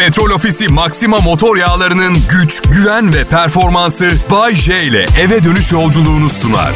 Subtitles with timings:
[0.00, 6.30] Petrol Ofisi Maxima motor yağlarının güç, güven ve performansı Bay J ile eve dönüş yolculuğunu
[6.30, 6.72] sunar.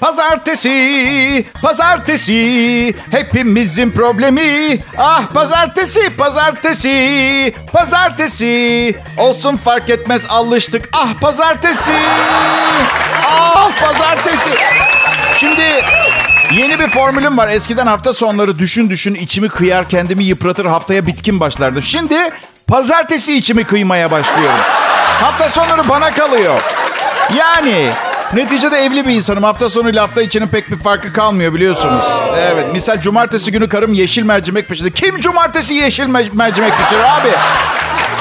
[0.00, 4.78] Pazartesi, pazartesi, hepimizin problemi.
[4.98, 8.96] Ah pazartesi, pazartesi, pazartesi.
[9.16, 10.88] Olsun fark etmez alıştık.
[10.92, 11.92] Ah pazartesi,
[13.28, 14.50] ah pazartesi.
[15.40, 15.62] Şimdi
[16.52, 17.48] yeni bir formülüm var.
[17.48, 21.82] Eskiden hafta sonları düşün düşün içimi kıyar, kendimi yıpratır, haftaya bitkin başlardım.
[21.82, 22.16] Şimdi
[22.66, 24.60] pazartesi içimi kıymaya başlıyorum.
[25.20, 26.60] Hafta sonları bana kalıyor.
[27.38, 27.90] Yani
[28.32, 29.42] Neticede evli bir insanım.
[29.42, 32.04] Hafta sonuyla hafta içinin pek bir farkı kalmıyor biliyorsunuz.
[32.36, 32.72] Evet.
[32.72, 34.94] Misal cumartesi günü karım yeşil mercimek pişirdi.
[34.94, 37.28] Kim cumartesi yeşil me- mercimek pişirir abi?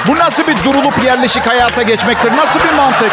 [0.08, 2.38] Bu nasıl bir durulup yerleşik hayata geçmektir?
[2.38, 3.12] Nasıl bir mantık?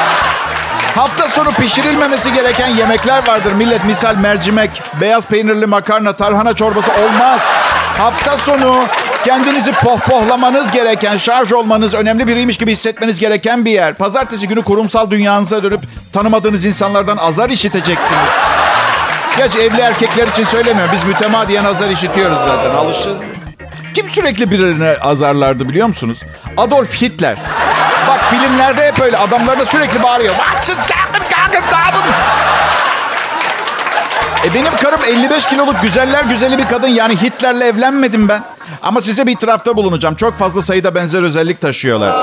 [0.96, 3.84] Hafta sonu pişirilmemesi gereken yemekler vardır millet.
[3.84, 7.40] Misal mercimek, beyaz peynirli makarna, tarhana çorbası olmaz.
[7.98, 8.84] Hafta sonu
[9.24, 13.94] kendinizi pohpohlamanız gereken, şarj olmanız, önemli biriymiş gibi hissetmeniz gereken bir yer.
[13.94, 15.80] Pazartesi günü kurumsal dünyanıza dönüp
[16.12, 18.30] tanımadığınız insanlardan azar işiteceksiniz.
[19.36, 20.92] Gerçi evli erkekler için söylemiyorum.
[20.94, 22.70] Biz mütemadiyen azar işitiyoruz zaten.
[22.70, 23.35] Alışırız.
[23.96, 26.20] Kim sürekli birini azarlardı biliyor musunuz?
[26.56, 27.38] Adolf Hitler.
[28.08, 30.34] Bak filmlerde hep öyle adamlarına sürekli bağırıyor.
[30.34, 30.96] Watson sen
[34.44, 36.88] E benim karım 55 kiloluk güzeller güzeli bir kadın.
[36.88, 38.42] Yani Hitler'le evlenmedim ben.
[38.82, 40.14] Ama size bir itirafta bulunacağım.
[40.14, 42.14] Çok fazla sayıda benzer özellik taşıyorlar.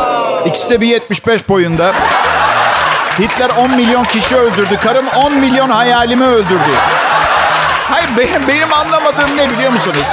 [0.45, 1.93] İkisi de bir 75 boyunda.
[3.19, 4.80] Hitler 10 milyon kişi öldürdü.
[4.83, 6.73] Karım 10 milyon hayalimi öldürdü.
[7.89, 10.03] Hayır benim, benim anlamadığım ne biliyor musunuz?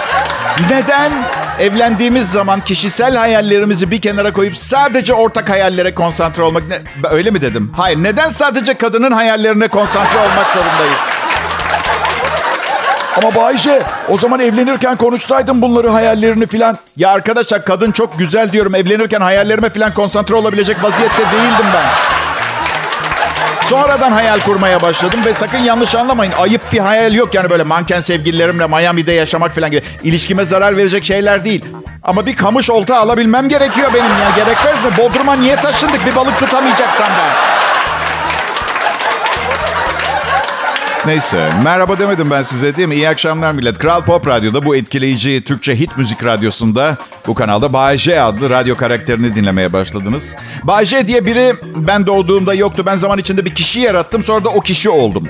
[0.70, 1.12] Neden
[1.58, 6.62] evlendiğimiz zaman kişisel hayallerimizi bir kenara koyup sadece ortak hayallere konsantre olmak...
[6.68, 6.78] Ne,
[7.10, 7.72] öyle mi dedim?
[7.76, 8.02] Hayır.
[8.02, 10.98] Neden sadece kadının hayallerine konsantre olmak zorundayız?
[13.16, 16.78] Ama Bayce o zaman evlenirken konuşsaydın bunları hayallerini filan.
[16.96, 18.74] Ya arkadaşlar kadın çok güzel diyorum.
[18.74, 22.19] Evlenirken hayallerime filan konsantre olabilecek vaziyette değildim ben.
[23.70, 26.32] Sonradan hayal kurmaya başladım ve sakın yanlış anlamayın.
[26.32, 29.82] Ayıp bir hayal yok yani böyle manken sevgililerimle Miami'de yaşamak falan gibi.
[30.02, 31.64] İlişkime zarar verecek şeyler değil.
[32.02, 34.90] Ama bir kamış olta alabilmem gerekiyor benim yani gerekmez mi?
[34.98, 37.69] Bodrum'a niye taşındık bir balık tutamayacaksam ben?
[41.06, 42.94] Neyse merhaba demedim ben size değil mi?
[42.94, 43.78] İyi akşamlar millet.
[43.78, 46.96] Kral Pop Radyo'da bu etkileyici Türkçe hit müzik radyosunda
[47.26, 50.34] bu kanalda Bay J adlı radyo karakterini dinlemeye başladınız.
[50.62, 52.82] Bay J diye biri ben doğduğumda yoktu.
[52.86, 55.28] Ben zaman içinde bir kişi yarattım sonra da o kişi oldum.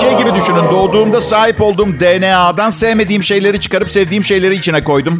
[0.00, 5.18] Şey gibi düşünün doğduğumda sahip olduğum DNA'dan sevmediğim şeyleri çıkarıp sevdiğim şeyleri içine koydum.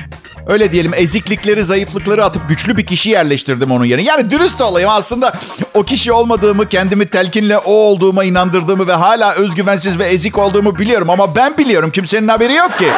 [0.51, 4.05] Öyle diyelim eziklikleri, zayıflıkları atıp güçlü bir kişi yerleştirdim onun yerine.
[4.05, 5.33] Yani dürüst olayım aslında
[5.75, 11.11] o kişi olmadığımı, kendimi telkinle o olduğuma inandırdığımı ve hala özgüvensiz ve ezik olduğumu biliyorum.
[11.11, 12.89] Ama ben biliyorum kimsenin haberi yok ki.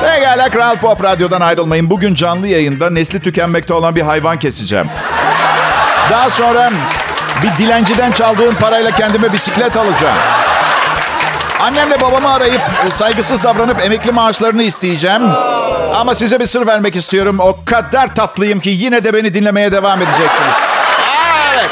[0.00, 1.90] Pekala Kral Pop Radyo'dan ayrılmayın.
[1.90, 4.86] Bugün canlı yayında nesli tükenmekte olan bir hayvan keseceğim.
[6.10, 6.70] Daha sonra
[7.42, 10.16] bir dilenciden çaldığım parayla kendime bisiklet alacağım.
[11.64, 15.22] Annemle babamı arayıp e, saygısız davranıp emekli maaşlarını isteyeceğim.
[15.94, 17.38] Ama size bir sır vermek istiyorum.
[17.40, 20.54] O kadar tatlıyım ki yine de beni dinlemeye devam edeceksiniz.
[21.54, 21.70] Evet.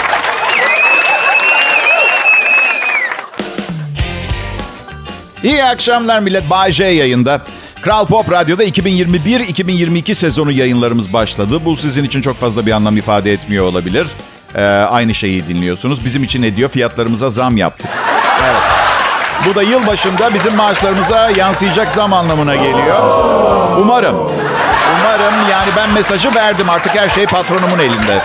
[5.42, 6.50] İyi akşamlar millet.
[6.50, 7.40] Bay J yayında.
[7.82, 11.64] Kral Pop Radyo'da 2021-2022 sezonu yayınlarımız başladı.
[11.64, 14.06] Bu sizin için çok fazla bir anlam ifade etmiyor olabilir.
[14.54, 16.04] Ee, aynı şeyi dinliyorsunuz.
[16.04, 16.70] Bizim için ne diyor?
[16.70, 17.90] Fiyatlarımıza zam yaptık.
[18.44, 18.91] Evet.
[19.50, 22.98] Bu da yıl başında bizim maaşlarımıza yansıyacak zam anlamına geliyor.
[23.80, 24.16] Umarım.
[25.00, 28.22] Umarım yani ben mesajı verdim artık her şey patronumun elinde.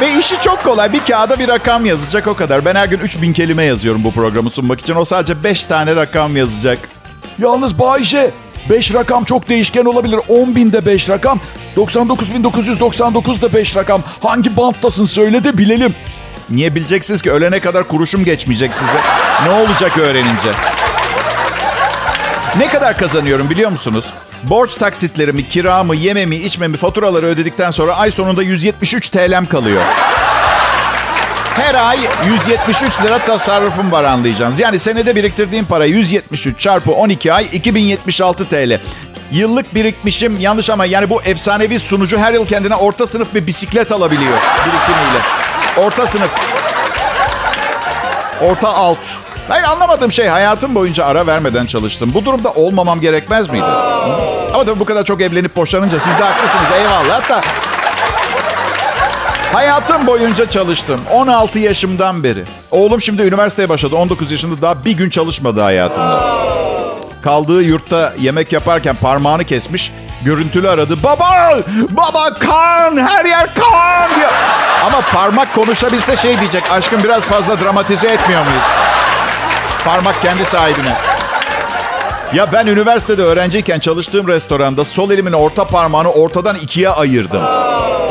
[0.00, 0.92] Ve işi çok kolay.
[0.92, 2.64] Bir kağıda bir rakam yazacak o kadar.
[2.64, 4.94] Ben her gün 3000 kelime yazıyorum bu programı sunmak için.
[4.94, 6.78] O sadece 5 tane rakam yazacak.
[7.38, 8.30] Yalnız Bayce
[8.70, 10.20] 5 rakam çok değişken olabilir.
[10.28, 11.40] 10 binde 5 rakam.
[11.76, 14.00] 99.999 da 5 rakam.
[14.22, 15.94] Hangi banttasın söyle de bilelim.
[16.50, 19.00] Niye bileceksiniz ki ölene kadar kuruşum geçmeyecek size.
[19.44, 20.50] Ne olacak öğrenince?
[22.58, 24.04] Ne kadar kazanıyorum biliyor musunuz?
[24.42, 29.82] Borç taksitlerimi, kiramı, yememi, içmemi, faturaları ödedikten sonra ay sonunda 173 TL'm kalıyor.
[31.56, 34.60] Her ay 173 lira tasarrufum var anlayacağınız.
[34.60, 38.80] Yani senede biriktirdiğim para 173 çarpı 12 ay 2076 TL.
[39.32, 43.92] Yıllık birikmişim yanlış ama yani bu efsanevi sunucu her yıl kendine orta sınıf bir bisiklet
[43.92, 45.47] alabiliyor birikimiyle.
[45.84, 46.30] Orta sınıf.
[48.42, 48.98] Orta alt.
[49.48, 52.10] Hayır anlamadığım şey hayatım boyunca ara vermeden çalıştım.
[52.14, 53.64] Bu durumda olmamam gerekmez miydi?
[54.54, 57.22] Ama tabii bu kadar çok evlenip boşanınca siz de haklısınız eyvallah.
[57.22, 57.40] Hatta
[59.52, 61.00] hayatım boyunca çalıştım.
[61.12, 62.44] 16 yaşımdan beri.
[62.70, 63.96] Oğlum şimdi üniversiteye başladı.
[63.96, 66.38] 19 yaşında daha bir gün çalışmadı hayatında.
[67.22, 69.92] Kaldığı yurtta yemek yaparken parmağını kesmiş.
[70.22, 71.02] Görüntülü aradı.
[71.02, 71.58] Baba!
[71.88, 72.96] Baba kan!
[72.96, 74.16] Her yer kan!
[74.16, 74.32] diyor.
[74.86, 76.70] Ama parmak konuşabilse şey diyecek.
[76.72, 78.62] Aşkım biraz fazla dramatize etmiyor muyuz?
[79.84, 80.96] Parmak kendi sahibine.
[82.34, 87.42] Ya ben üniversitede öğrenciyken çalıştığım restoranda sol elimin orta parmağını ortadan ikiye ayırdım.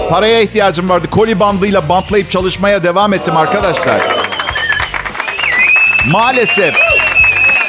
[0.10, 1.08] Paraya ihtiyacım vardı.
[1.12, 4.02] Koli bandıyla bantlayıp çalışmaya devam ettim arkadaşlar.
[6.12, 6.76] Maalesef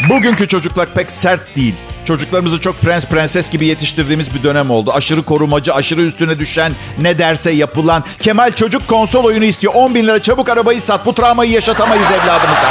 [0.08, 1.74] bugünkü çocuklar pek sert değil.
[2.08, 4.92] Çocuklarımızı çok prens prenses gibi yetiştirdiğimiz bir dönem oldu.
[4.94, 8.04] Aşırı korumacı, aşırı üstüne düşen, ne derse yapılan.
[8.18, 9.74] Kemal çocuk konsol oyunu istiyor.
[9.74, 11.06] 10 bin lira çabuk arabayı sat.
[11.06, 12.70] Bu travmayı yaşatamayız evladımıza.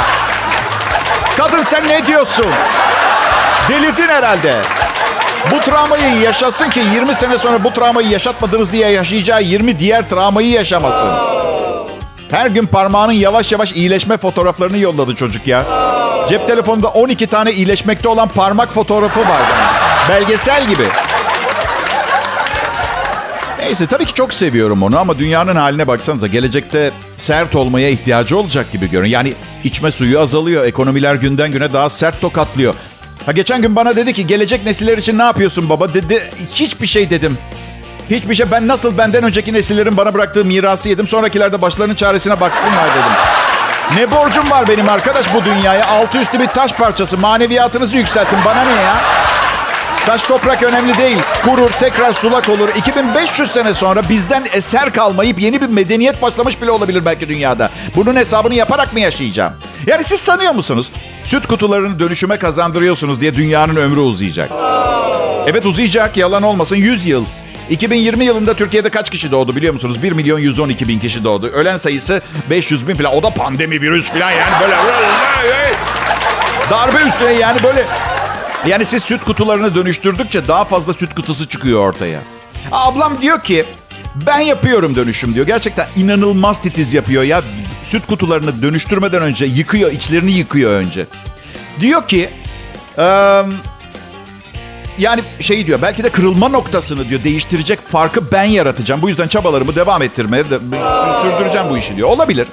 [1.36, 2.46] Kadın sen ne diyorsun?
[3.68, 4.56] Delirdin herhalde.
[5.50, 10.50] Bu travmayı yaşasın ki 20 sene sonra bu travmayı yaşatmadınız diye yaşayacağı 20 diğer travmayı
[10.50, 11.37] yaşamasın.
[12.30, 15.66] Her gün parmağının yavaş yavaş iyileşme fotoğraflarını yolladı çocuk ya.
[16.28, 19.42] Cep telefonunda 12 tane iyileşmekte olan parmak fotoğrafı var.
[20.08, 20.82] Belgesel gibi.
[23.58, 26.26] Neyse tabii ki çok seviyorum onu ama dünyanın haline baksanıza.
[26.26, 29.12] Gelecekte sert olmaya ihtiyacı olacak gibi görünüyor.
[29.12, 29.34] Yani
[29.64, 30.64] içme suyu azalıyor.
[30.64, 32.74] Ekonomiler günden güne daha sert tokatlıyor.
[33.26, 35.94] Ha geçen gün bana dedi ki gelecek nesiller için ne yapıyorsun baba?
[35.94, 37.38] Dedi hiçbir şey dedim.
[38.10, 38.50] Hiçbir şey.
[38.50, 41.06] Ben nasıl benden önceki nesillerin bana bıraktığı mirası yedim.
[41.06, 43.12] Sonrakiler de başlarının çaresine baksınlar dedim.
[43.96, 45.86] Ne borcum var benim arkadaş bu dünyaya?
[45.86, 47.18] Altı üstü bir taş parçası.
[47.18, 48.38] Maneviyatınızı yükseltin.
[48.44, 48.96] Bana ne ya?
[50.06, 51.18] Taş toprak önemli değil.
[51.44, 52.68] Kurur, tekrar sulak olur.
[52.68, 57.70] 2500 sene sonra bizden eser kalmayıp yeni bir medeniyet başlamış bile olabilir belki dünyada.
[57.96, 59.52] Bunun hesabını yaparak mı yaşayacağım?
[59.86, 60.90] Yani siz sanıyor musunuz?
[61.24, 64.50] Süt kutularını dönüşüme kazandırıyorsunuz diye dünyanın ömrü uzayacak.
[65.46, 67.24] Evet uzayacak, yalan olmasın 100 yıl.
[67.70, 70.02] 2020 yılında Türkiye'de kaç kişi doğdu biliyor musunuz?
[70.02, 71.46] 1 milyon 112 bin kişi doğdu.
[71.46, 73.14] Ölen sayısı 500 bin falan.
[73.14, 74.76] O da pandemi virüs falan yani böyle...
[76.70, 77.86] Darbe üstüne yani böyle...
[78.66, 82.20] Yani siz süt kutularını dönüştürdükçe daha fazla süt kutusu çıkıyor ortaya.
[82.72, 83.64] Ablam diyor ki
[84.14, 85.46] ben yapıyorum dönüşüm diyor.
[85.46, 87.42] Gerçekten inanılmaz titiz yapıyor ya.
[87.82, 91.06] Süt kutularını dönüştürmeden önce yıkıyor, içlerini yıkıyor önce.
[91.80, 92.30] Diyor ki...
[92.98, 93.44] Eee
[94.98, 99.02] yani şey diyor belki de kırılma noktasını diyor değiştirecek farkı ben yaratacağım.
[99.02, 100.58] Bu yüzden çabalarımı devam ettirmeye de,
[101.22, 102.08] sürdüreceğim bu işi diyor.
[102.08, 102.46] Olabilir.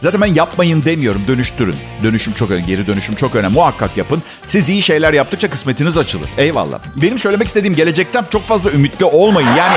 [0.00, 1.22] Zaten ben yapmayın demiyorum.
[1.28, 1.76] Dönüştürün.
[2.02, 2.66] Dönüşüm çok önemli.
[2.66, 3.54] Geri dönüşüm çok önemli.
[3.54, 4.22] Muhakkak yapın.
[4.46, 6.30] Siz iyi şeyler yaptıkça kısmetiniz açılır.
[6.38, 6.78] Eyvallah.
[6.96, 9.48] Benim söylemek istediğim gelecekten çok fazla ümitli olmayın.
[9.48, 9.76] Yani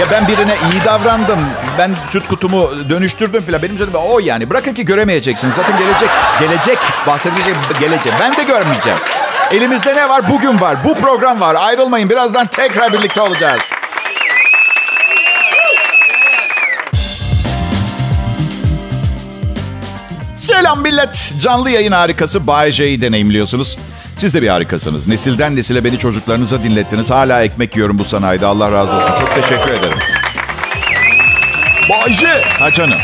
[0.00, 1.40] ya ben birine iyi davrandım.
[1.78, 3.62] Ben süt kutumu dönüştürdüm falan.
[3.62, 4.50] Benim söylediğim o yani.
[4.50, 5.54] Bırakın ki göremeyeceksiniz.
[5.54, 6.08] Zaten gelecek.
[6.40, 6.78] Gelecek.
[7.06, 8.12] Bahsedecek gelecek.
[8.20, 8.98] Ben de görmeyeceğim.
[9.52, 10.28] Elimizde ne var?
[10.28, 10.84] Bugün var.
[10.84, 11.54] Bu program var.
[11.54, 12.10] Ayrılmayın.
[12.10, 13.60] Birazdan tekrar birlikte olacağız.
[20.34, 21.34] Selam millet.
[21.40, 23.78] Canlı yayın harikası Bay J'yi deneyimliyorsunuz.
[24.16, 25.08] Siz de bir harikasınız.
[25.08, 27.10] Nesilden nesile beni çocuklarınıza dinlettiniz.
[27.10, 28.46] Hala ekmek yiyorum bu sanayide.
[28.46, 29.14] Allah razı olsun.
[29.20, 29.98] Çok teşekkür ederim.
[31.90, 32.26] Bay J,
[32.58, 32.98] Ha canım.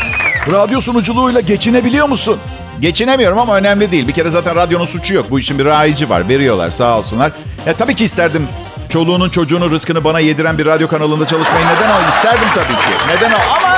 [0.51, 2.37] radyo sunuculuğuyla geçinebiliyor musun?
[2.81, 4.07] Geçinemiyorum ama önemli değil.
[4.07, 5.25] Bir kere zaten radyonun suçu yok.
[5.31, 6.29] Bu işin bir rayici var.
[6.29, 7.31] Veriyorlar sağ olsunlar.
[7.65, 8.47] Ya tabii ki isterdim
[8.89, 11.65] çoluğunun çocuğunun rızkını bana yediren bir radyo kanalında çalışmayı.
[11.65, 12.09] Neden o?
[12.09, 13.15] İsterdim tabii ki.
[13.15, 13.37] Neden o?
[13.57, 13.77] Ama...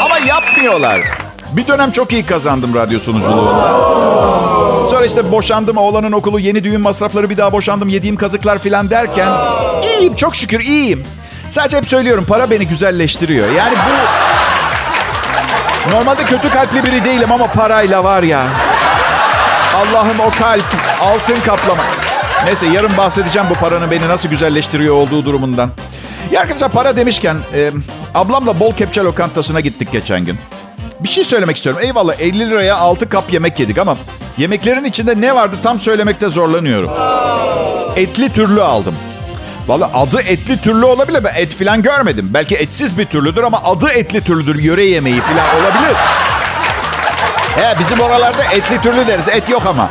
[0.04, 1.00] ama yapmıyorlar.
[1.52, 3.68] Bir dönem çok iyi kazandım radyo sunuculuğunda.
[4.90, 9.32] Sonra işte boşandım, oğlanın okulu, yeni düğün masrafları, bir daha boşandım, yediğim kazıklar filan derken...
[9.82, 11.04] iyiyim, çok şükür iyiyim.
[11.50, 13.52] Sadece hep söylüyorum, para beni güzelleştiriyor.
[13.52, 14.19] Yani bu...
[15.88, 18.46] Normalde kötü kalpli biri değilim ama parayla var ya.
[19.74, 20.64] Allah'ım o kalp,
[21.00, 21.82] altın kaplama.
[22.44, 25.70] Neyse yarın bahsedeceğim bu paranın beni nasıl güzelleştiriyor olduğu durumundan.
[26.30, 27.70] Ya arkadaşlar para demişken e,
[28.14, 30.38] ablamla bol kepçe lokantasına gittik geçen gün.
[31.00, 31.80] Bir şey söylemek istiyorum.
[31.84, 33.96] Eyvallah 50 liraya 6 kap yemek yedik ama
[34.38, 36.90] yemeklerin içinde ne vardı tam söylemekte zorlanıyorum.
[37.96, 38.94] Etli türlü aldım.
[39.70, 41.24] Valla adı etli türlü olabilir.
[41.24, 42.30] Ben et falan görmedim.
[42.34, 44.62] Belki etsiz bir türlüdür ama adı etli türlüdür.
[44.62, 45.96] Yöre yemeği falan olabilir.
[47.56, 49.28] He, bizim oralarda etli türlü deriz.
[49.28, 49.88] Et yok ama.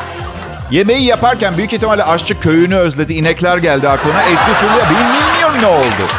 [0.71, 3.13] Yemeği yaparken büyük ihtimalle aşçı köyünü özledi.
[3.13, 4.21] İnekler geldi aklına.
[4.21, 4.89] Etli türlü.
[4.89, 6.11] Bilmiyorum ne oldu.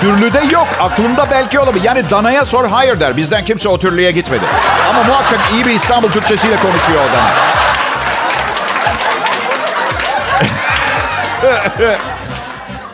[0.00, 0.68] Türlüde yok.
[0.80, 1.84] Aklında belki olabilir.
[1.84, 3.16] Yani danaya sor hayır der.
[3.16, 4.44] Bizden kimse o türlüye gitmedi.
[4.90, 7.49] Ama muhakkak iyi bir İstanbul Türkçesiyle konuşuyor o dana.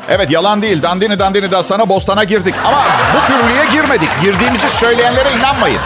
[0.09, 0.83] Evet yalan değil.
[0.83, 2.55] Dandini dandini da sana bostana girdik.
[2.65, 2.85] Ama
[3.15, 4.09] bu türlüye girmedik.
[4.23, 5.79] Girdiğimizi söyleyenlere inanmayın.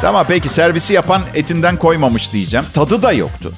[0.00, 2.66] Tamam peki servisi yapan etinden koymamış diyeceğim.
[2.74, 3.52] Tadı da yoktu.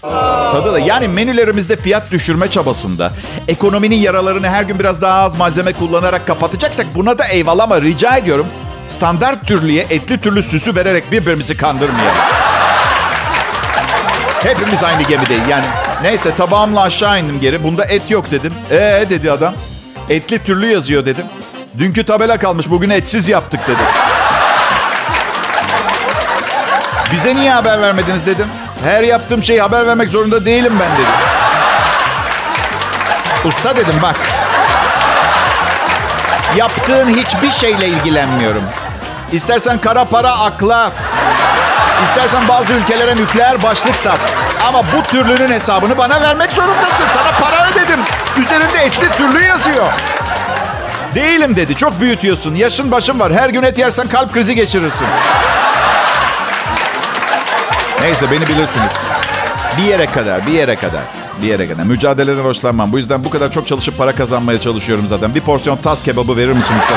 [0.53, 3.11] Tadı da yani menülerimizde fiyat düşürme çabasında
[3.49, 8.17] ekonominin yaralarını her gün biraz daha az malzeme kullanarak kapatacaksak buna da eyvallah ama rica
[8.17, 8.47] ediyorum
[8.89, 12.23] standart türlüye etli türlü süsü vererek birbirimizi kandırmayalım.
[14.43, 15.49] Hepimiz aynı gemideyiz.
[15.49, 15.67] Yani
[16.03, 17.63] neyse tabağımla aşağı indim geri.
[17.65, 18.53] Bunda et yok dedim.
[18.71, 19.55] Ee dedi adam.
[20.11, 21.25] Etli türlü yazıyor dedim.
[21.79, 23.83] Dünkü tabela kalmış bugün etsiz yaptık dedi.
[27.13, 28.47] Bize niye haber vermediniz dedim.
[28.85, 31.15] Her yaptığım şeyi haber vermek zorunda değilim ben dedim.
[33.45, 34.17] Usta dedim bak.
[36.57, 38.63] Yaptığın hiçbir şeyle ilgilenmiyorum.
[39.33, 40.93] İstersen kara para akla.
[42.05, 44.19] İstersen bazı ülkelere nükleer başlık sat.
[44.69, 47.05] Ama bu türlünün hesabını bana vermek zorundasın.
[47.15, 48.01] Sana para ödedim.
[48.37, 49.93] Üzerinde etli türlü yazıyor.
[51.15, 51.77] Değilim dedi.
[51.77, 52.55] Çok büyütüyorsun.
[52.55, 53.33] Yaşın başın var.
[53.33, 55.07] Her gün et yersen kalp krizi geçirirsin.
[58.03, 59.07] Neyse beni bilirsiniz.
[59.79, 61.01] Bir yere kadar, bir yere kadar.
[61.43, 61.85] Bir yere kadar.
[61.85, 62.93] Mücadeleden hoşlanmam.
[62.93, 65.35] Bu yüzden bu kadar çok çalışıp para kazanmaya çalışıyorum zaten.
[65.35, 66.95] Bir porsiyon tas kebabı verir misin usta.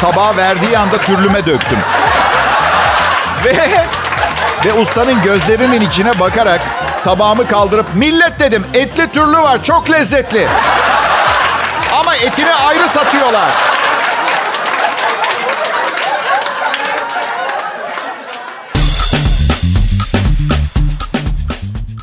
[0.00, 1.78] Tabağı verdiği anda türlüme döktüm.
[3.44, 3.56] Ve,
[4.64, 6.60] ve ustanın gözlerinin içine bakarak
[7.04, 10.48] tabağımı kaldırıp millet dedim etli türlü var çok lezzetli.
[12.00, 13.50] Ama etini ayrı satıyorlar.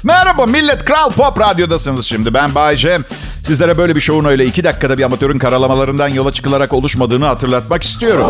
[0.04, 2.34] Merhaba millet Kral Pop Radyo'dasınız şimdi.
[2.34, 3.00] Ben Bayce.
[3.44, 8.28] Sizlere böyle bir şovun öyle iki dakikada bir amatörün karalamalarından yola çıkılarak oluşmadığını hatırlatmak istiyorum.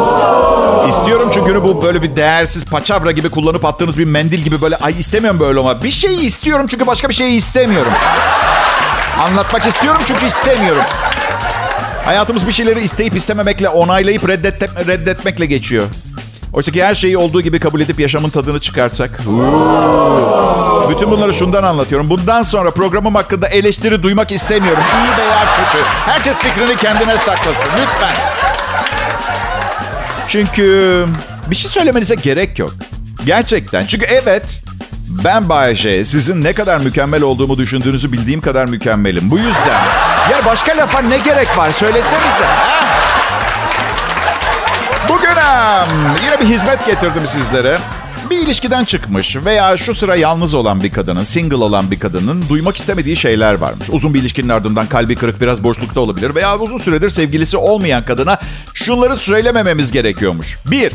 [0.90, 5.00] İstiyorum çünkü bu böyle bir değersiz paçavra gibi kullanıp attığınız bir mendil gibi böyle ay
[5.00, 7.92] istemiyorum böyle ama bir şeyi istiyorum çünkü başka bir şeyi istemiyorum.
[9.20, 10.84] Anlatmak istiyorum çünkü istemiyorum.
[12.06, 15.86] Hayatımız bir şeyleri isteyip istememekle, onaylayıp reddet reddetmekle geçiyor.
[16.54, 19.20] Oysa ki her şeyi olduğu gibi kabul edip yaşamın tadını çıkarsak.
[20.90, 22.10] Bütün bunları şundan anlatıyorum.
[22.10, 24.84] Bundan sonra programım hakkında eleştiri duymak istemiyorum.
[24.94, 25.84] İyi veya kötü.
[26.06, 27.70] Herkes fikrini kendine saklasın.
[27.82, 28.31] Lütfen.
[30.32, 31.06] Çünkü
[31.48, 32.74] bir şey söylemenize gerek yok.
[33.26, 33.86] Gerçekten.
[33.86, 34.62] Çünkü evet
[35.08, 39.32] ben Bayece sizin ne kadar mükemmel olduğumu düşündüğünüzü bildiğim kadar mükemmelim.
[39.32, 39.84] Bu yüzden
[40.32, 42.44] ya başka lafa ne gerek var söylesenize.
[42.44, 42.82] Ha?
[45.10, 45.32] Bugün
[46.26, 47.80] yine bir hizmet getirdim sizlere.
[48.32, 52.78] Bir ilişkiden çıkmış veya şu sıra yalnız olan bir kadının, single olan bir kadının duymak
[52.78, 53.90] istemediği şeyler varmış.
[53.90, 58.40] Uzun bir ilişkinin ardından kalbi kırık biraz boşlukta olabilir veya uzun süredir sevgilisi olmayan kadına
[58.74, 60.58] şunları söylemememiz gerekiyormuş.
[60.66, 60.92] Bir,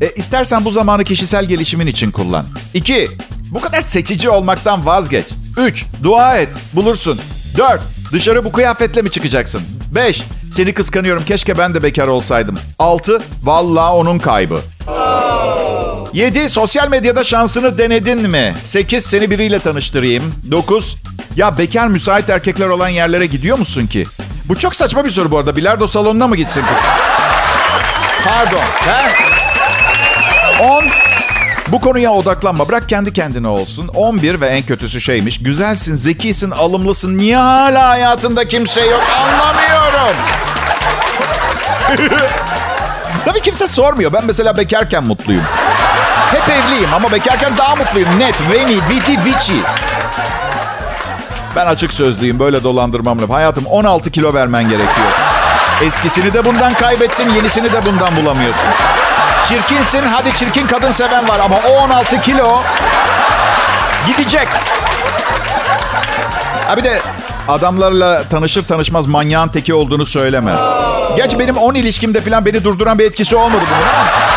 [0.00, 2.44] e, istersen bu zamanı kişisel gelişimin için kullan.
[2.74, 3.08] İki,
[3.50, 5.26] bu kadar seçici olmaktan vazgeç.
[5.56, 7.20] Üç, dua et, bulursun.
[7.56, 9.62] Dört, dışarı bu kıyafetle mi çıkacaksın?
[9.94, 10.22] Beş,
[10.52, 12.58] seni kıskanıyorum keşke ben de bekar olsaydım.
[12.78, 14.60] Altı, vallahi onun kaybı.
[16.12, 16.48] 7.
[16.48, 18.54] Sosyal medyada şansını denedin mi?
[18.64, 19.06] 8.
[19.06, 20.34] Seni biriyle tanıştırayım.
[20.50, 20.96] 9.
[21.36, 24.06] Ya bekar müsait erkekler olan yerlere gidiyor musun ki?
[24.44, 25.56] Bu çok saçma bir soru bu arada.
[25.56, 26.84] Bilardo salonuna mı gitsin kız?
[28.24, 28.60] Pardon.
[28.60, 29.12] He?
[30.64, 30.84] 10.
[31.68, 32.68] Bu konuya odaklanma.
[32.68, 33.88] Bırak kendi kendine olsun.
[33.88, 35.42] 11 ve en kötüsü şeymiş.
[35.42, 37.18] Güzelsin, zekisin, alımlısın.
[37.18, 40.16] Niye hala hayatında kimse yok anlamıyorum.
[43.24, 44.12] Tabii kimse sormuyor.
[44.12, 45.42] Ben mesela bekarken mutluyum.
[46.30, 48.08] Hep evliyim ama bekarken daha mutluyum.
[48.18, 49.62] Net, veni, viti, vici.
[51.56, 52.38] Ben açık sözlüyüm.
[52.38, 53.30] Böyle dolandırmam lazım.
[53.30, 55.08] Hayatım 16 kilo vermen gerekiyor.
[55.82, 58.68] Eskisini de bundan kaybettin, yenisini de bundan bulamıyorsun.
[59.44, 62.62] Çirkinsin, hadi çirkin kadın seven var ama o 16 kilo
[64.06, 64.48] gidecek.
[66.66, 67.00] Ha bir de
[67.48, 70.52] adamlarla tanışır tanışmaz manyağın teki olduğunu söyleme.
[71.16, 74.29] Gerçi benim 10 ilişkimde falan beni durduran bir etkisi olmadı bunun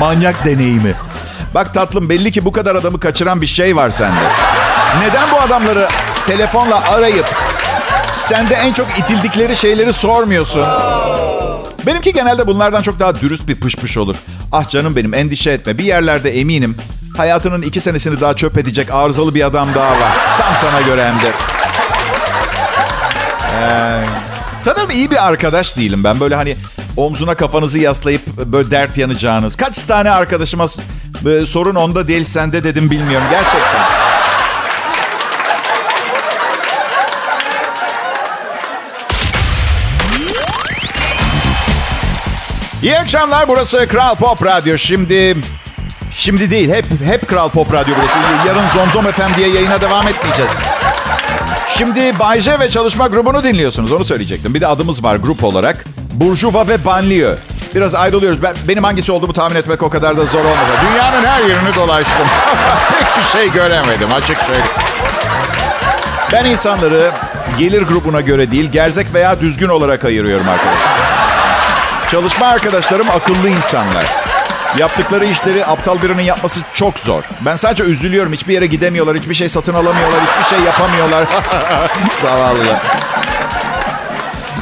[0.00, 0.94] Manyak deneyimi.
[1.54, 4.20] Bak tatlım belli ki bu kadar adamı kaçıran bir şey var sende.
[5.00, 5.88] Neden bu adamları
[6.26, 7.26] telefonla arayıp
[8.18, 10.66] sende en çok itildikleri şeyleri sormuyorsun?
[11.86, 14.16] Benimki genelde bunlardan çok daha dürüst bir pış pış olur.
[14.52, 16.76] Ah canım benim endişe etme bir yerlerde eminim
[17.16, 20.12] hayatının iki senesini daha çöp edecek arızalı bir adam daha var.
[20.38, 21.32] Tam sana göre hem de.
[23.60, 24.04] Ee,
[24.64, 26.20] tanırım iyi bir arkadaş değilim ben.
[26.20, 26.56] Böyle hani
[27.00, 29.56] omzuna kafanızı yaslayıp böyle dert yanacağınız.
[29.56, 30.66] Kaç tane arkadaşıma
[31.26, 34.10] e, sorun onda değil sende dedim bilmiyorum gerçekten.
[42.82, 44.78] İyi akşamlar burası Kral Pop Radyo.
[44.78, 45.36] Şimdi
[46.10, 48.18] şimdi değil hep hep Kral Pop Radyo burası.
[48.46, 50.50] Yarın Zomzom FM diye yayına devam etmeyeceğiz.
[51.76, 53.92] Şimdi Bayce ve çalışma grubunu dinliyorsunuz.
[53.92, 54.54] Onu söyleyecektim.
[54.54, 55.84] Bir de adımız var grup olarak.
[56.12, 57.36] Burjuva ve Banliyö.
[57.74, 58.42] Biraz ayrılıyoruz.
[58.42, 60.70] Ben, benim hangisi olduğumu tahmin etmek o kadar da zor olmadı.
[60.90, 62.26] Dünyanın her yerini dolaştım.
[62.98, 64.70] Pek bir şey göremedim açık söyleyeyim.
[66.32, 67.10] Ben insanları
[67.58, 71.00] gelir grubuna göre değil, gerzek veya düzgün olarak ayırıyorum arkadaşlar.
[72.10, 74.04] Çalışma arkadaşlarım akıllı insanlar.
[74.78, 77.22] Yaptıkları işleri aptal birinin yapması çok zor.
[77.40, 78.32] Ben sadece üzülüyorum.
[78.32, 81.26] Hiçbir yere gidemiyorlar, hiçbir şey satın alamıyorlar, hiçbir şey yapamıyorlar.
[82.22, 82.80] Zavallılar.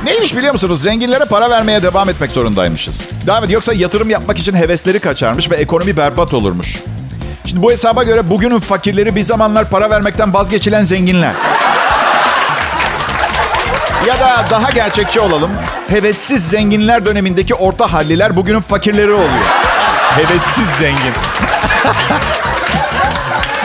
[0.08, 0.82] Neymiş biliyor musunuz?
[0.82, 2.94] Zenginlere para vermeye devam etmek zorundaymışız.
[3.26, 6.82] Davet yoksa yatırım yapmak için hevesleri kaçarmış ve ekonomi berbat olurmuş.
[7.46, 11.32] Şimdi bu hesaba göre bugünün fakirleri bir zamanlar para vermekten vazgeçilen zenginler.
[14.06, 15.50] Ya da daha gerçekçi olalım.
[15.88, 19.46] Hevessiz zenginler dönemindeki orta halliler bugünün fakirleri oluyor.
[20.16, 21.12] Hevessiz zengin.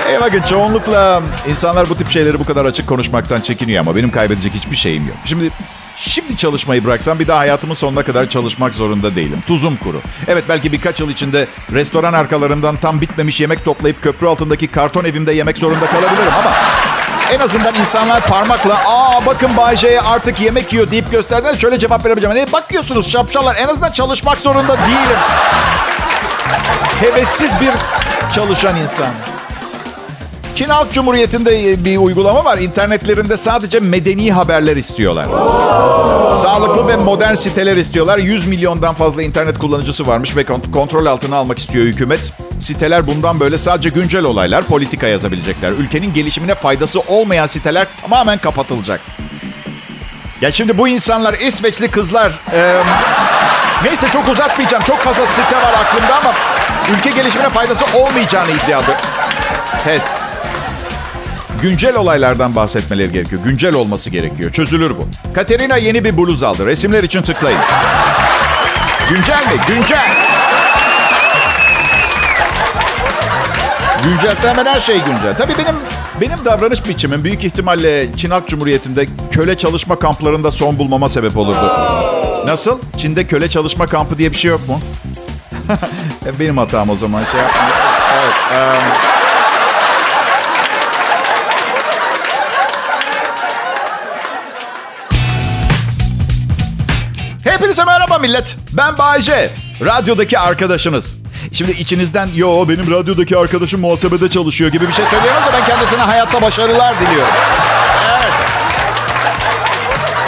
[0.11, 4.53] e bakın çoğunlukla insanlar bu tip şeyleri bu kadar açık konuşmaktan çekiniyor ama benim kaybedecek
[4.53, 5.17] hiçbir şeyim yok.
[5.25, 5.51] Şimdi
[5.95, 9.43] Şimdi çalışmayı bıraksam bir daha hayatımın sonuna kadar çalışmak zorunda değilim.
[9.47, 10.01] Tuzum kuru.
[10.27, 15.33] Evet belki birkaç yıl içinde restoran arkalarından tam bitmemiş yemek toplayıp köprü altındaki karton evimde
[15.33, 16.51] yemek zorunda kalabilirim ama
[17.31, 22.05] en azından insanlar parmakla aa bakın Bay J'ye artık yemek yiyor deyip gösterdiğinde şöyle cevap
[22.05, 22.37] verebileceğim.
[22.37, 25.19] Ne bakıyorsunuz şapşallar en azından çalışmak zorunda değilim.
[26.99, 27.71] Hevessiz bir
[28.35, 29.32] çalışan insan.
[30.55, 32.57] Çin Halk Cumhuriyeti'nde bir uygulama var.
[32.57, 35.25] İnternetlerinde sadece medeni haberler istiyorlar.
[36.41, 38.17] Sağlıklı ve modern siteler istiyorlar.
[38.17, 40.43] 100 milyondan fazla internet kullanıcısı varmış ve
[40.73, 42.33] kontrol altına almak istiyor hükümet.
[42.59, 45.71] Siteler bundan böyle sadece güncel olaylar, politika yazabilecekler.
[45.71, 49.01] Ülkenin gelişimine faydası olmayan siteler tamamen kapatılacak.
[50.41, 52.31] Ya şimdi bu insanlar İsveçli kızlar...
[52.53, 52.81] E,
[53.83, 54.83] neyse çok uzatmayacağım.
[54.83, 56.33] Çok fazla site var aklımda ama
[56.97, 58.97] ülke gelişimine faydası olmayacağını iddia ediyor.
[59.85, 60.21] Pes.
[61.63, 63.41] Güncel olaylardan bahsetmeleri gerekiyor.
[63.43, 64.51] Güncel olması gerekiyor.
[64.51, 65.07] Çözülür bu.
[65.33, 66.65] Katerina yeni bir bluz aldı.
[66.65, 67.59] Resimler için tıklayın.
[69.09, 69.61] Güncel mi?
[69.67, 70.13] Güncel.
[74.03, 75.37] Güncel hemen her şey güncel.
[75.37, 75.75] Tabii benim
[76.21, 81.71] benim davranış biçimim büyük ihtimalle Çin Halk Cumhuriyeti'nde köle çalışma kamplarında son bulmama sebep olurdu.
[82.45, 82.79] Nasıl?
[82.97, 84.79] Çin'de köle çalışma kampı diye bir şey yok mu?
[86.39, 87.75] benim hatam o zaman şey yapmayayım.
[88.13, 88.33] Evet.
[88.51, 89.22] Um...
[98.13, 98.57] merhaba millet.
[98.71, 99.53] Ben Bayce.
[99.85, 101.19] Radyodaki arkadaşınız.
[101.51, 106.41] Şimdi içinizden yo benim radyodaki arkadaşım muhasebede çalışıyor gibi bir şey söylüyorsanız ben kendisine hayatta
[106.41, 107.33] başarılar diliyorum.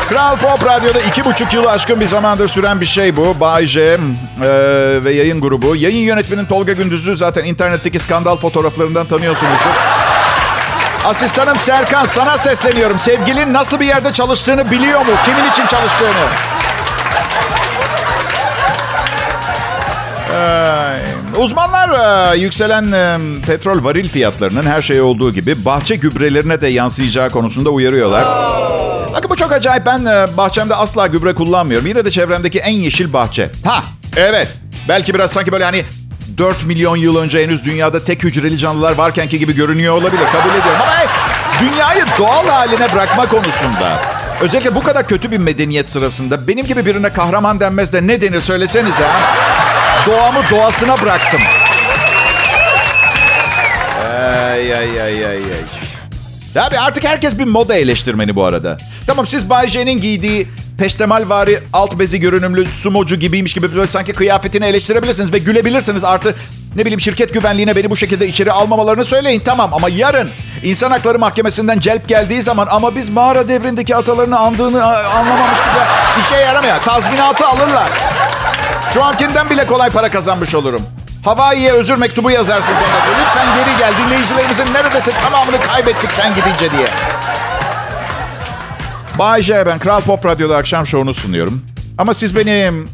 [0.09, 3.39] Kral Pop Radyo'da iki buçuk yılı aşkın bir zamandır süren bir şey bu.
[3.39, 3.99] Bay J e,
[5.03, 5.75] ve yayın grubu.
[5.75, 9.75] Yayın yönetmenin Tolga Gündüz'ü zaten internetteki skandal fotoğraflarından tanıyorsunuzdur.
[11.05, 12.99] Asistanım Serkan sana sesleniyorum.
[12.99, 15.11] Sevgilin nasıl bir yerde çalıştığını biliyor mu?
[15.25, 16.54] Kimin için çalıştığını?
[21.37, 21.89] Uzmanlar
[22.33, 27.69] e, yükselen e, petrol varil fiyatlarının her şey olduğu gibi bahçe gübrelerine de yansıyacağı konusunda
[27.69, 28.25] uyarıyorlar.
[29.13, 29.85] Bakın bu çok acayip.
[29.85, 31.87] Ben e, bahçemde asla gübre kullanmıyorum.
[31.87, 33.49] Yine de çevremdeki en yeşil bahçe.
[33.65, 33.83] Ha
[34.17, 34.47] evet.
[34.87, 35.85] Belki biraz sanki böyle hani
[36.37, 40.23] 4 milyon yıl önce henüz dünyada tek hücreli canlılar varkenki gibi görünüyor olabilir.
[40.31, 40.93] Kabul ediyorum ama
[41.59, 44.01] dünyayı doğal haline bırakma konusunda
[44.41, 48.41] özellikle bu kadar kötü bir medeniyet sırasında benim gibi birine kahraman denmez de ne denir
[48.41, 49.64] söylesenize ha.
[50.05, 51.41] Doğamı doğasına bıraktım.
[54.09, 55.41] Ay ay ay ay ay.
[56.53, 58.77] Tabii artık herkes bir moda eleştirmeni bu arada.
[59.07, 64.13] Tamam siz Bay J'nin giydiği peştemal vari alt bezi görünümlü sumocu gibiymiş gibi böyle sanki
[64.13, 66.03] kıyafetini eleştirebilirsiniz ve gülebilirsiniz.
[66.03, 66.35] Artı
[66.75, 70.29] ne bileyim şirket güvenliğine beni bu şekilde içeri almamalarını söyleyin tamam ama yarın
[70.63, 75.87] insan hakları mahkemesinden celp geldiği zaman ama biz mağara devrindeki atalarını andığını anlamamıştık ya
[76.25, 76.75] işe yaramıyor.
[76.83, 77.89] Tazminatı alırlar.
[78.95, 80.81] Şu ankinden bile kolay para kazanmış olurum.
[81.25, 83.19] Hawaii'ye özür mektubu yazarsın sonra.
[83.19, 83.93] Lütfen geri gel.
[84.05, 86.87] Dinleyicilerimizin neredeyse tamamını kaybettik sen gidince diye.
[89.19, 91.65] Bay J, ben Kral Pop Radyo'da akşam şovunu sunuyorum.
[91.97, 92.89] Ama siz benim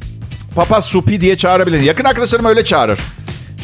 [0.56, 1.88] Papa Supi diye çağırabilirsiniz.
[1.88, 3.00] Yakın arkadaşlarım öyle çağırır.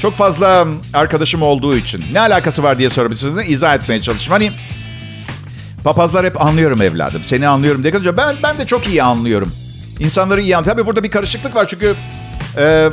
[0.01, 2.05] Çok fazla arkadaşım olduğu için.
[2.11, 3.49] Ne alakası var diye sorabilirsiniz.
[3.49, 4.31] İzah etmeye çalışayım.
[4.31, 4.51] Hani
[5.83, 7.23] papazlar hep anlıyorum evladım.
[7.23, 8.17] Seni anlıyorum diye.
[8.17, 9.51] Ben, ben de çok iyi anlıyorum.
[9.99, 10.77] İnsanları iyi anlıyorum.
[10.77, 11.95] Tabii burada bir karışıklık var çünkü
[12.57, 12.89] e,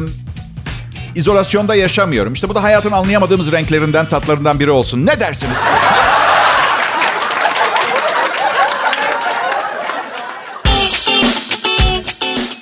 [1.15, 2.33] izolasyonda yaşamıyorum.
[2.33, 5.07] İşte bu da hayatın anlayamadığımız renklerinden, tatlarından biri olsun.
[5.07, 5.59] Ne dersiniz?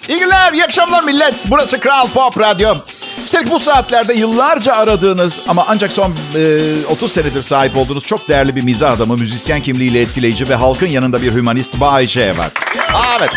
[0.08, 1.34] İyi günler, iyi akşamlar millet.
[1.46, 2.74] Burası Kral Pop Radyo.
[3.24, 8.56] Üstelik bu saatlerde yıllarca aradığınız ama ancak son e, 30 senedir sahip olduğunuz çok değerli
[8.56, 12.50] bir mizah adamı, müzisyen kimliğiyle etkileyici ve halkın yanında bir hümanist Bay J var.
[13.18, 13.30] Evet.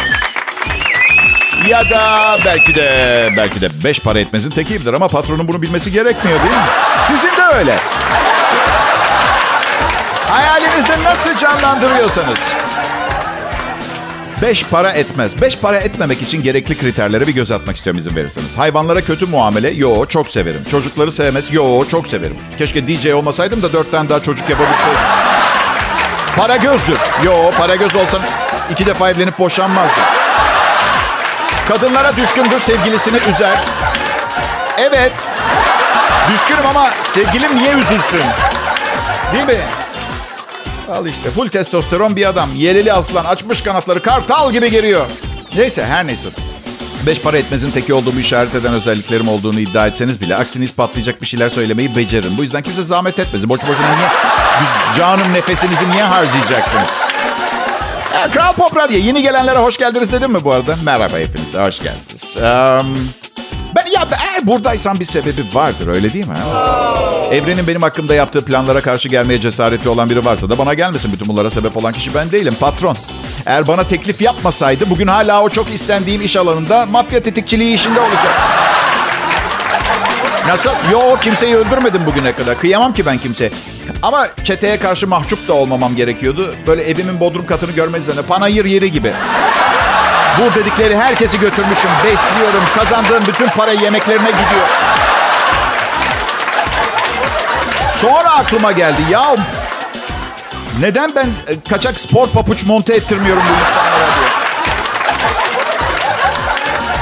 [1.69, 6.39] Ya da belki de belki de beş para etmezin tekidir ama patronun bunu bilmesi gerekmiyor
[6.39, 6.67] değil mi?
[7.08, 7.75] Sizin de öyle.
[10.30, 12.39] Hayalinizde nasıl canlandırıyorsanız.
[14.41, 15.41] Beş para etmez.
[15.41, 18.58] Beş para etmemek için gerekli kriterlere bir göz atmak istiyorum izin verirseniz.
[18.58, 19.69] Hayvanlara kötü muamele?
[19.69, 20.62] Yo çok severim.
[20.71, 21.54] Çocukları sevmez?
[21.54, 22.38] Yo çok severim.
[22.58, 24.99] Keşke DJ olmasaydım da dört tane daha çocuk yapabilseydim.
[26.38, 26.97] Para gözdür.
[27.23, 28.21] Yo para göz olsam
[28.71, 30.04] iki defa evlenip boşanmazdım.
[31.67, 33.58] Kadınlara düşkündür, sevgilisini üzer.
[34.78, 35.12] Evet.
[36.34, 38.19] Düşkünüm ama sevgilim niye üzülsün?
[39.34, 39.62] Değil mi?
[40.95, 42.49] Al işte full testosteron bir adam.
[42.56, 45.06] Yeleli aslan açmış kanatları kartal gibi geliyor.
[45.56, 46.28] Neyse her neyse.
[47.06, 51.28] Beş para etmezin teki olduğumu işaret eden özelliklerim olduğunu iddia etseniz bile aksini ispatlayacak bir
[51.28, 52.38] şeyler söylemeyi beceririm.
[52.38, 53.49] Bu yüzden kimse zahmet etmesin.
[53.49, 54.08] Boş boşuna niye
[54.97, 57.05] canım nefesinizi niye harcayacaksınız?
[58.34, 58.98] Kral Pop Radyo.
[58.98, 60.76] Yeni gelenlere hoş geldiniz dedim mi bu arada?
[60.84, 62.38] Merhaba hepinize hoş geldiniz.
[62.38, 63.10] Um,
[63.76, 66.36] ben ya eğer buradaysan bir sebebi vardır öyle değil mi?
[67.32, 71.14] Evrenin benim hakkımda yaptığı planlara karşı gelmeye cesaretli olan biri varsa da bana gelmesin.
[71.14, 72.56] Bütün bunlara sebep olan kişi ben değilim.
[72.60, 72.98] Patron.
[73.46, 78.34] Eğer bana teklif yapmasaydı bugün hala o çok istendiğim iş alanında mafya tetikçiliği işinde olacak.
[80.48, 80.70] Nasıl?
[80.92, 82.60] Yo kimseyi öldürmedim bugüne kadar.
[82.60, 83.52] Kıyamam ki ben kimseye.
[84.02, 86.56] Ama çeteye karşı mahcup da olmamam gerekiyordu.
[86.67, 89.12] Böyle evimin bodrum katını görmezden panayır yeri gibi.
[90.39, 91.89] Bu dedikleri herkesi götürmüşüm.
[92.04, 92.63] Besliyorum.
[92.78, 94.67] Kazandığım bütün para yemeklerine gidiyor.
[98.02, 99.02] Sonra aklıma geldi.
[99.12, 99.36] Ya
[100.80, 104.30] neden ben e, kaçak spor papuç monte ettirmiyorum bu insanlara diye.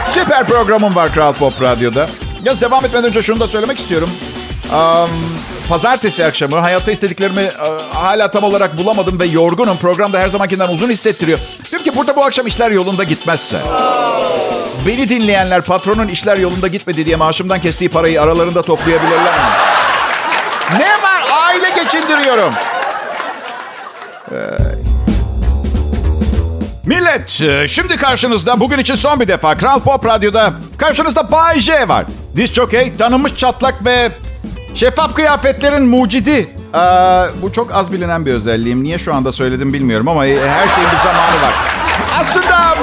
[0.10, 2.08] Süper programım var Kral Pop Radyo'da.
[2.46, 4.10] Yaz devam etmeden önce şunu da söylemek istiyorum.
[4.74, 5.10] Um,
[5.74, 9.78] pazartesi akşamı hayatta istediklerimi uh, hala tam olarak bulamadım ve yorgunum.
[9.78, 11.40] Programda her zamankinden uzun hissettiriyor.
[11.72, 13.58] Diyorum ki burada bu akşam işler yolunda gitmezse.
[14.88, 19.50] Beni dinleyenler patronun işler yolunda gitmedi diye maaşımdan kestiği parayı aralarında toplayabilirler mi?
[20.78, 21.24] Ne var?
[21.48, 22.54] Aile geçindiriyorum.
[24.32, 24.36] Ee,
[26.86, 31.88] Millet, e, şimdi karşınızda bugün için son bir defa Kral Pop Radyo'da karşınızda Bay J
[31.88, 32.06] var.
[32.36, 34.12] Diz jockey, tanınmış çatlak ve
[34.76, 36.50] şeffaf kıyafetlerin mucidi.
[36.76, 36.78] Ee,
[37.42, 38.84] bu çok az bilinen bir özelliğim.
[38.84, 41.54] Niye şu anda söyledim bilmiyorum ama e, her şeyin bir zamanı var.
[42.20, 42.76] Aslında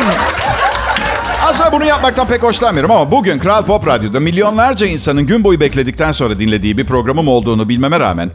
[1.43, 6.13] aslında bunu yapmaktan pek hoşlanmıyorum ama bugün Kral Pop Radyo'da milyonlarca insanın gün boyu bekledikten
[6.13, 8.31] sonra dinlediği bir programım olduğunu bilmeme rağmen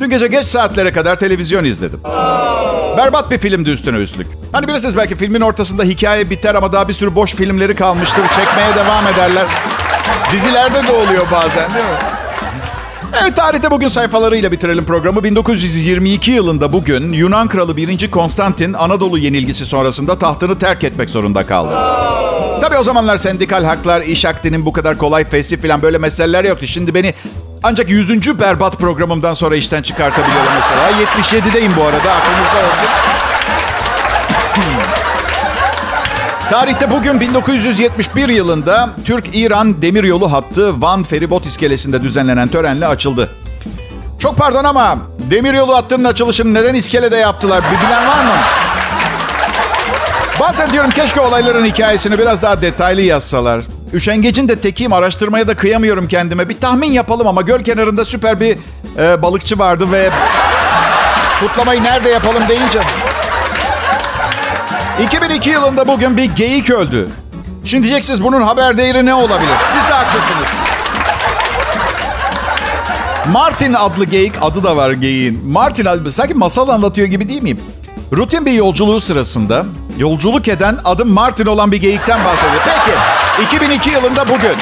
[0.00, 2.00] dün gece geç saatlere kadar televizyon izledim.
[2.98, 4.26] Berbat bir filmdi üstüne üstlük.
[4.52, 8.22] Hani bilirsiniz belki filmin ortasında hikaye biter ama daha bir sürü boş filmleri kalmıştır.
[8.28, 9.46] Çekmeye devam ederler.
[10.32, 12.17] Dizilerde de oluyor bazen değil mi?
[13.22, 15.24] Evet tarihte bugün sayfalarıyla bitirelim programı.
[15.24, 18.10] 1922 yılında bugün Yunan kralı 1.
[18.10, 21.74] Konstantin Anadolu yenilgisi sonrasında tahtını terk etmek zorunda kaldı.
[22.60, 26.66] Tabii o zamanlar sendikal haklar, iş akdinin bu kadar kolay fesih falan böyle meseleler yoktu.
[26.66, 27.14] Şimdi beni
[27.62, 28.40] ancak 100.
[28.40, 30.90] berbat programımdan sonra işten çıkartabiliyorum mesela.
[30.90, 32.88] 77'deyim bu arada aklınızda olsun.
[36.50, 43.30] Tarihte bugün 1971 yılında Türk-İran demiryolu hattı Van Feribot iskelesinde düzenlenen törenle açıldı.
[44.18, 44.98] Çok pardon ama
[45.30, 47.64] demiryolu hattının açılışını neden iskelede yaptılar?
[47.72, 48.32] Bir bilen var mı?
[50.40, 53.64] Bazen diyorum keşke olayların hikayesini biraz daha detaylı yazsalar.
[53.92, 56.48] Üşengecin de tekiyim araştırmaya da kıyamıyorum kendime.
[56.48, 58.58] Bir tahmin yapalım ama göl kenarında süper bir
[58.98, 60.10] e, balıkçı vardı ve
[61.40, 62.78] kutlamayı nerede yapalım deyince
[65.02, 67.10] 2002 yılında bugün bir geyik öldü.
[67.64, 69.54] Şimdi diyeceksiniz bunun haber değeri ne olabilir?
[69.66, 70.46] Siz de haklısınız.
[73.32, 75.48] Martin adlı geyik, adı da var geyiğin.
[75.48, 77.60] Martin adlı, sanki masal anlatıyor gibi değil miyim?
[78.12, 79.66] Rutin bir yolculuğu sırasında
[79.98, 82.62] yolculuk eden adım Martin olan bir geyikten bahsediyor.
[83.36, 84.56] Peki, 2002 yılında bugün.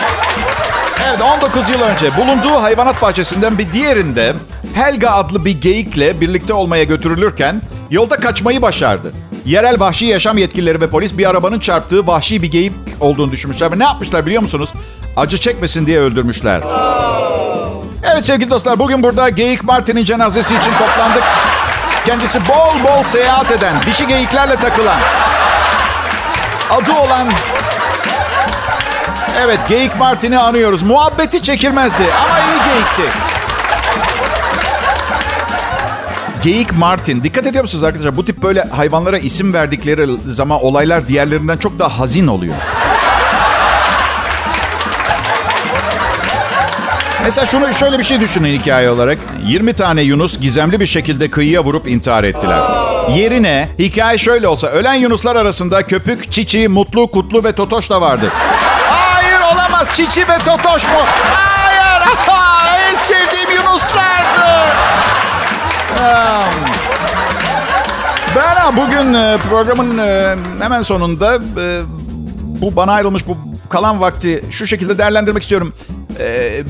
[1.09, 4.35] Evet, 19 yıl önce bulunduğu hayvanat bahçesinden bir diğerinde
[4.75, 9.13] Helga adlı bir geyikle birlikte olmaya götürülürken yolda kaçmayı başardı.
[9.47, 13.73] Yerel vahşi yaşam yetkilileri ve polis bir arabanın çarptığı vahşi bir geyik olduğunu düşünmüşler.
[13.73, 14.71] Ve ne yapmışlar biliyor musunuz?
[15.17, 16.63] Acı çekmesin diye öldürmüşler.
[18.13, 21.23] Evet sevgili dostlar bugün burada Geyik Martin'in cenazesi için toplandık.
[22.07, 24.99] Kendisi bol bol seyahat eden, dişi geyiklerle takılan,
[26.71, 27.29] adı olan...
[29.41, 30.83] Evet Geyik Martin'i anıyoruz.
[30.83, 33.19] Muhabbeti çekirmezdi ama iyi geyikti.
[36.47, 37.25] Geyik Martin.
[37.25, 38.17] Dikkat ediyor musunuz arkadaşlar?
[38.17, 42.55] Bu tip böyle hayvanlara isim verdikleri zaman olaylar diğerlerinden çok daha hazin oluyor.
[47.25, 49.19] Mesela şunu şöyle bir şey düşünün hikaye olarak.
[49.47, 52.61] 20 tane Yunus gizemli bir şekilde kıyıya vurup intihar ettiler.
[53.11, 58.33] Yerine hikaye şöyle olsa ölen Yunuslar arasında köpük, çiçi, mutlu, kutlu ve totoş da vardı.
[58.91, 61.01] Hayır olamaz çiçi ve totoş mu?
[61.33, 62.03] Hayır
[62.91, 64.46] en sevdiğim Yunuslardı.
[68.37, 71.81] Ben bugün e, programın e, hemen sonunda e,
[72.61, 73.37] bu bana ayrılmış bu
[73.69, 75.73] kalan vakti şu şekilde değerlendirmek istiyorum.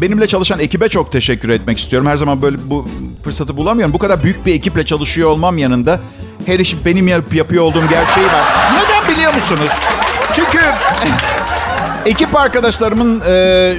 [0.01, 2.09] Benimle çalışan ekibe çok teşekkür etmek istiyorum.
[2.09, 2.89] Her zaman böyle bu
[3.25, 3.95] fırsatı bulamıyorum.
[3.95, 6.01] Bu kadar büyük bir ekiple çalışıyor olmam yanında
[6.47, 8.45] her işi benim yapıyor olduğum gerçeği var.
[8.75, 9.71] Neden biliyor musunuz?
[10.33, 10.59] Çünkü
[12.07, 13.23] ekip arkadaşlarımın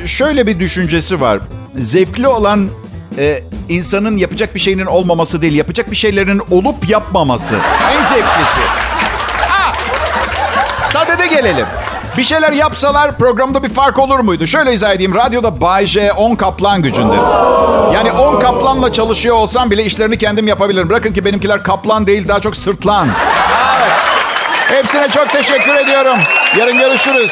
[0.06, 1.40] şöyle bir düşüncesi var.
[1.78, 2.70] Zevkli olan
[3.70, 7.56] insanın yapacak bir şeyinin olmaması değil, yapacak bir şeylerin olup yapmaması.
[7.92, 8.62] En zevklisi.
[9.48, 9.74] Ha!
[10.90, 11.66] Sadede gelelim.
[12.18, 14.48] Bir şeyler yapsalar programda bir fark olur muydu?
[14.48, 15.14] Şöyle izah edeyim.
[15.16, 17.16] Radyoda Bay J 10 kaplan gücünde.
[17.94, 20.90] Yani 10 kaplanla çalışıyor olsam bile işlerini kendim yapabilirim.
[20.90, 23.10] Bırakın ki benimkiler kaplan değil daha çok sırtlan.
[23.78, 23.92] Evet.
[24.70, 26.18] Hepsine çok teşekkür ediyorum.
[26.58, 27.32] Yarın görüşürüz.